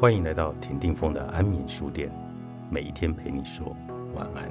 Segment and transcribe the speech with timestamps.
[0.00, 2.10] 欢迎来到田定峰的安眠书店，
[2.70, 3.76] 每一天陪你说
[4.14, 4.50] 晚安。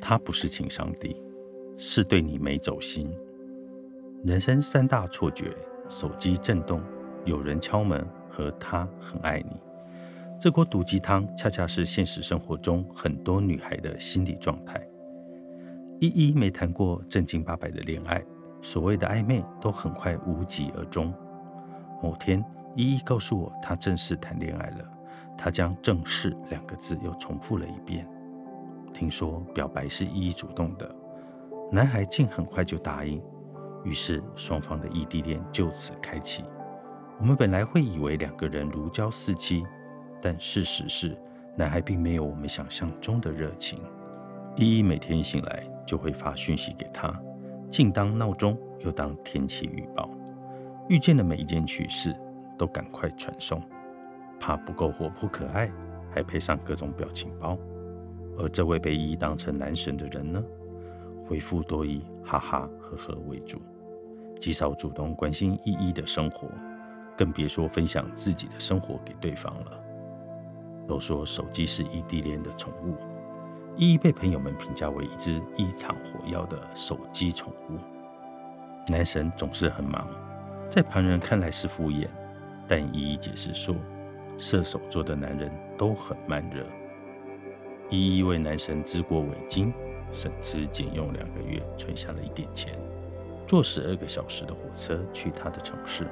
[0.00, 1.22] 他不是情商低，
[1.78, 3.08] 是对你没走心。
[4.24, 5.56] 人生三大错觉：
[5.88, 6.82] 手机震动、
[7.24, 9.69] 有人敲门和他很爱你。
[10.40, 14.80] 这锅毒鸡汤，恰恰是现实生活中很多女孩的心理状态。
[15.98, 18.24] 依依没谈过正经八百的恋爱，
[18.62, 21.12] 所谓的暧昧都很快无疾而终。
[22.02, 22.42] 某天，
[22.74, 24.90] 依依告诉我，她正式谈恋爱了。
[25.36, 28.08] 她将“正式”两个字又重复了一遍。
[28.94, 30.90] 听说表白是依依主动的，
[31.70, 33.22] 男孩竟很快就答应，
[33.84, 36.42] 于是双方的异地恋就此开启。
[37.18, 39.62] 我们本来会以为两个人如胶似漆。
[40.20, 41.16] 但事实是，
[41.56, 43.80] 男孩并没有我们想象中的热情。
[44.56, 47.18] 依依每天醒来就会发讯息给他，
[47.70, 50.10] 既当闹钟又当天气预报。
[50.88, 52.14] 遇见的每一件趣事
[52.58, 53.62] 都赶快传送，
[54.40, 55.70] 怕不够活泼可爱，
[56.10, 57.56] 还配上各种表情包。
[58.38, 60.42] 而这位被依依当成男神的人呢，
[61.26, 63.60] 回复多以哈哈呵呵为主，
[64.38, 66.48] 极少主动关心依依的生活，
[67.16, 69.80] 更别说分享自己的生活给对方了。
[70.90, 72.96] 都说手机是异地恋的宠物，
[73.76, 77.78] 依依被朋友们评价为一只异常火药的手机宠物。
[78.88, 80.04] 男神总是很忙，
[80.68, 82.08] 在旁人看来是敷衍，
[82.66, 83.76] 但依依解释说，
[84.36, 86.66] 射手座的男人都很慢热。
[87.88, 89.72] 依依为男神织过围巾，
[90.10, 92.76] 省吃俭用两个月存下了一点钱，
[93.46, 96.08] 坐十二个小时的火车去他的城市，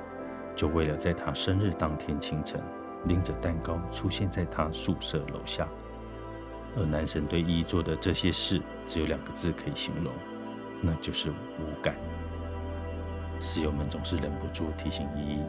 [0.54, 2.60] 就为了在他生日当天清晨。
[3.04, 5.68] 拎着蛋糕出现在他宿舍楼下，
[6.76, 10.12] 而男神对依依做的这些事，只有两个字可以形容，
[10.82, 11.94] 那就是无感。
[13.40, 15.42] 室友们总是忍不住提醒依依，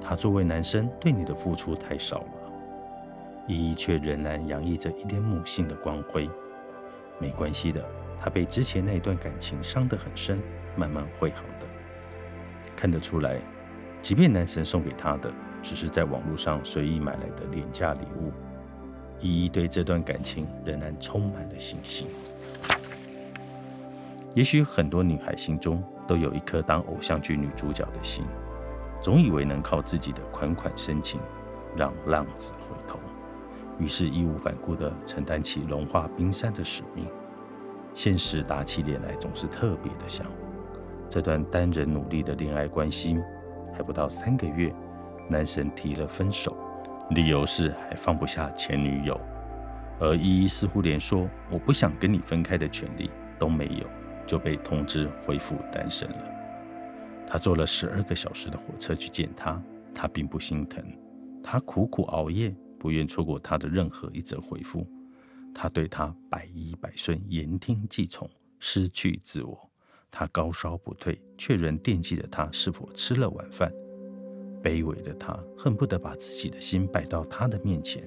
[0.00, 2.26] 他作为男生对你的付出太少了。
[3.48, 6.30] 依依却仍然洋溢着一点母性的光辉。
[7.18, 7.84] 没关系的，
[8.16, 10.40] 他被之前那段感情伤得很深，
[10.76, 11.66] 慢慢会好的。
[12.76, 13.40] 看得出来，
[14.00, 15.30] 即便男神送给他的。
[15.62, 18.32] 只是在网络上随意买来的廉价礼物，
[19.20, 22.08] 依依对这段感情仍然充满了信心。
[24.34, 28.24] 也许很多女孩心中都有一颗当偶像剧女主角的心，
[29.00, 31.20] 总以为能靠自己的款款深情
[31.76, 32.98] 让浪子回头，
[33.78, 37.06] 于是义无反顾地承担起融化冰山的使命。
[37.94, 40.26] 现实打起脸来总是特别的像，
[41.10, 43.18] 这段单人努力的恋爱关系
[43.74, 44.74] 还不到三个月。
[45.28, 46.56] 男神提了分手，
[47.10, 49.20] 理由是还放不下前女友，
[49.98, 53.86] 而依依似乎连说我不想跟你分开的权利都没有，
[54.26, 56.16] 就被通知恢复单身了。
[57.26, 59.62] 他坐了十二个小时的火车去见他，
[59.94, 60.84] 他并不心疼，
[61.42, 64.86] 他苦苦熬夜，不愿错过他的任何一则回复。
[65.54, 68.28] 他对他百依百顺，言听计从，
[68.58, 69.70] 失去自我。
[70.10, 73.72] 他高烧不退，却仍惦记着他是否吃了晚饭。
[74.62, 78.02] 卑微的他恨不得把自己的心摆到他的面前，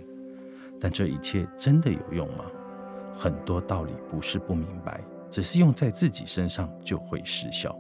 [0.80, 2.46] 但这一切真的有用吗？
[3.12, 7.78] 很多道理不是不明白，只是用在自己身上就会失效。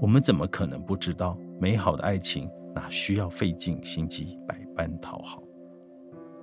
[0.00, 5.42] 我们怎么可能不知道，美好的爱情哪需要费尽心机百般讨好？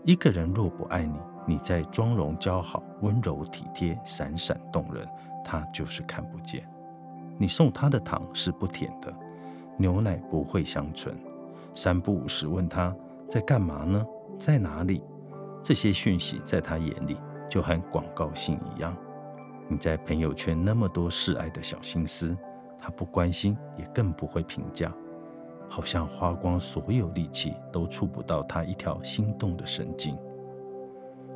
[0.06, 5.07] 一个人若不爱你，你在妆容姣好、温柔体贴、闪闪动人，
[5.46, 6.68] 他就是看不见。
[7.38, 9.13] 你送他的糖是不甜的，
[9.78, 11.16] 牛奶不会香醇。
[11.73, 12.95] 三不五时问他
[13.28, 14.06] 在干嘛呢？
[14.38, 15.01] 在哪里？
[15.61, 17.17] 这些讯息在他眼里
[17.50, 18.95] 就和广告信一样。
[19.69, 22.38] 你在朋友圈那么多示爱的小心思，
[22.78, 24.93] 他不关心，也更不会评价，
[25.70, 30.17] 好像花光所有力气都触不到他一条心动的神经。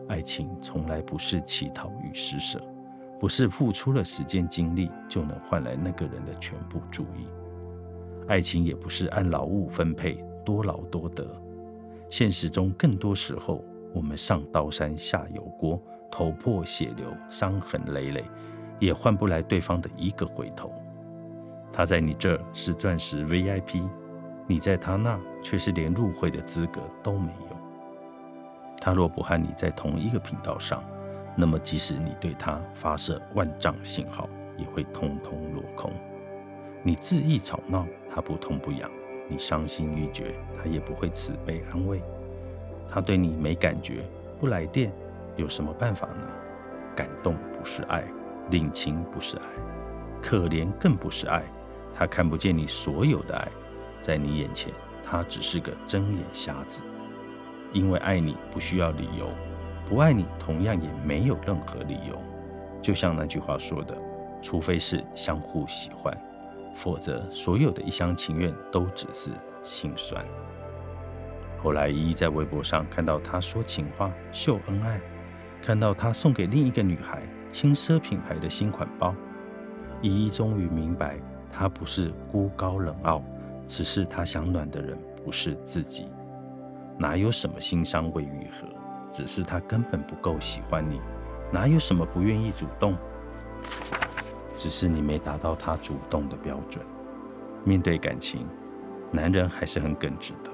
[0.09, 2.61] 爱情从来不是乞讨与施舍，
[3.19, 7.27] 不是付出了时间精力就能换来那个人的全部注意。
[8.27, 11.25] 爱情也不是按劳务分配，多劳多得。
[12.09, 13.63] 现实中，更多时候，
[13.93, 15.81] 我们上刀山下油锅，
[16.11, 18.23] 头破血流，伤痕累累，
[18.79, 20.71] 也换不来对方的一个回头。
[21.71, 23.87] 他在你这是钻石 VIP，
[24.45, 27.57] 你在他那却是连入会的资格都没有。
[28.79, 30.83] 他若不和你在同一个频道上，
[31.35, 35.91] 那么即使你对他发射万丈信号，也会通通落空。
[36.83, 37.85] 你恣意吵闹。
[38.17, 38.89] 他不痛不痒，
[39.27, 42.01] 你伤心欲绝，他也不会慈悲安慰。
[42.89, 44.03] 他对你没感觉，
[44.39, 44.91] 不来电，
[45.35, 46.27] 有什么办法呢？
[46.95, 48.03] 感动不是爱，
[48.49, 49.43] 领情不是爱，
[50.19, 51.43] 可怜更不是爱。
[51.93, 53.47] 他看不见你所有的爱，
[54.01, 54.73] 在你眼前，
[55.05, 56.81] 他只是个睁眼瞎子。
[57.71, 59.29] 因为爱你不需要理由，
[59.87, 62.19] 不爱你同样也没有任何理由。
[62.81, 63.95] 就像那句话说的，
[64.41, 66.19] 除非是相互喜欢，
[66.77, 69.31] 否则所有的一厢情愿都只是
[69.63, 70.23] 心酸。
[71.59, 75.01] 后来依依在微博上看到他说情话、秀恩爱，
[75.61, 79.15] 看到他送给另一个女孩轻奢品牌的新款包，
[80.03, 81.17] 依依终于明白。
[81.51, 83.23] 他不是孤高冷傲，
[83.67, 84.95] 只是他想暖的人
[85.25, 86.07] 不是自己。
[86.99, 88.67] 哪有什么心伤未愈合，
[89.11, 91.01] 只是他根本不够喜欢你。
[91.51, 92.95] 哪有什么不愿意主动，
[94.57, 96.83] 只是你没达到他主动的标准。
[97.63, 98.45] 面对感情，
[99.11, 100.49] 男人还是很耿直的。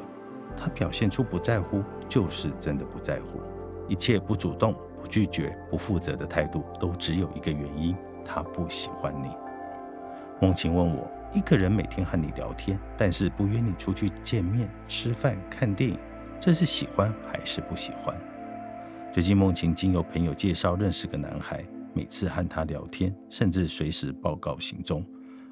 [0.55, 3.41] 他表现出不在乎，就是真的不在乎。
[3.88, 9.29] 一切不主动、不拒绝、不负责的态度，都只有一个原因：他不喜欢你。
[10.39, 15.97] 梦晴问我：“一个人每天和你聊天，但是不约你出去见面、吃饭、看电影，
[16.39, 18.15] 这是喜欢还是不喜欢？”
[19.11, 21.63] 最近梦晴经由朋友介绍认识个男孩，
[21.94, 25.06] 每次和他聊天，甚至随时报告行踪。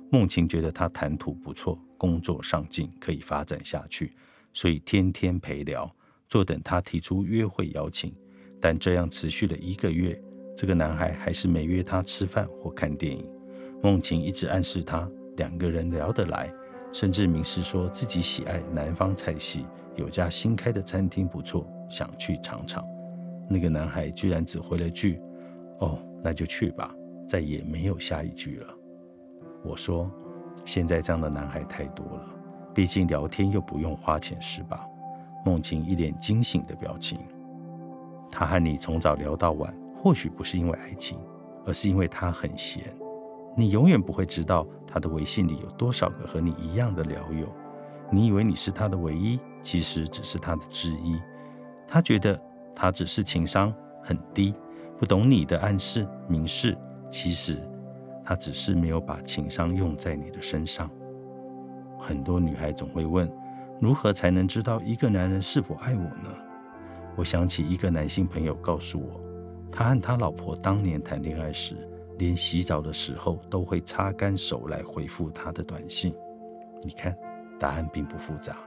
[0.10, 4.14] 梦晴觉得他谈吐不错，工作上进，可以发展下去，
[4.52, 5.90] 所以天天陪聊，
[6.28, 8.14] 坐等他提出约会邀请。
[8.60, 10.22] 但这样持续了一个月，
[10.56, 13.26] 这个男孩还是没约她吃饭或看电影。
[13.82, 16.54] 梦晴一直暗示他两个人聊得来，
[16.92, 19.66] 甚至明示说自己喜爱南方菜系，
[19.96, 22.86] 有家新开的餐厅不错，想去尝尝。
[23.50, 25.20] 那个男孩居然只回了句
[25.80, 26.94] ：“哦，那就去吧。”
[27.28, 28.68] 再也没有下一句了。
[29.64, 30.12] 我说
[30.66, 32.30] ：“现在这样的男孩太多了，
[32.74, 34.86] 毕竟聊天又不用花钱，是吧？”
[35.46, 37.20] 梦晴一脸惊醒的表情。
[38.30, 41.18] 他和你从早聊到晚，或许不是因为爱情，
[41.66, 42.84] 而是因为他很闲。
[43.56, 47.48] 你永远不会知道他的微信里有多少个和你一样的聊友。
[48.10, 51.18] 你以为你是他的唯一，其实只是他的之一。
[51.88, 52.40] 他觉得
[52.76, 53.74] 他只是情商
[54.04, 54.54] 很低，
[55.02, 56.78] 不懂你的暗示明示。
[57.10, 57.60] 其实
[58.24, 60.88] 他只是没有把情商用在你的身上。
[61.98, 63.28] 很多女孩总会问：
[63.80, 66.30] 如何才能知道一个男人是否爱我呢？
[67.16, 69.20] 我想起一个男性朋友告诉我，
[69.72, 71.76] 他和他老婆当年谈恋爱时。
[72.20, 76.14] 连洗澡的时候都会擦干手来回复他的短信。
[76.84, 77.18] 你看，
[77.58, 78.58] 答案并不复杂。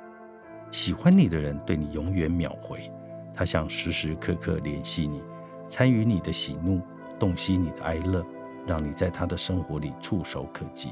[0.72, 2.90] 喜欢你的人对你永远秒回，
[3.32, 5.22] 他想时时刻刻联系你，
[5.69, 6.81] 参与你的喜怒，
[7.19, 8.25] 洞悉你的哀乐，
[8.66, 10.90] 让你在他的生活里触手可及。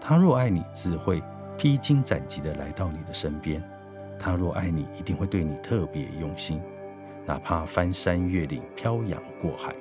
[0.00, 1.22] 他若爱你，自会
[1.56, 3.60] 披荆斩棘地来到你的身边；
[4.18, 6.60] 他若爱你，一定会对你特别用心，
[7.26, 9.74] 哪怕翻山越岭、漂洋过海。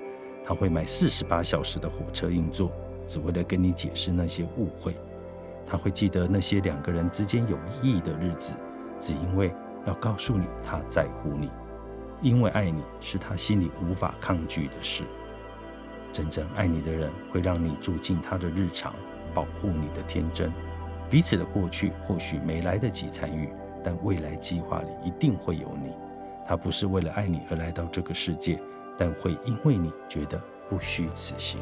[0.45, 2.72] 他会买四十八小时的火车硬座，
[3.06, 4.95] 只为了跟你解释那些误会。
[5.66, 8.54] 他会记得那些两个人之间有意义的日子，
[9.00, 9.54] 只因为
[9.88, 11.50] 要告诉你他在乎你，
[12.24, 15.04] 因为爱你是他心里无法抗拒的事。
[16.12, 18.96] 真正爱你的人会让你住进他的日常，
[19.34, 20.52] 保护你的天真。
[21.09, 25.92] 彼此的过去或许没来得及参与，但未来计划里一定会有你。
[26.47, 28.59] 他不是为了爱你而来到这个世界。
[28.95, 31.59] 但会因为你觉得不虚此行。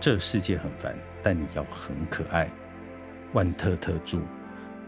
[0.00, 2.50] 这世界很烦，但你要很可爱。
[3.34, 4.20] 万特特著，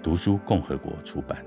[0.03, 1.45] 读书共和国出版。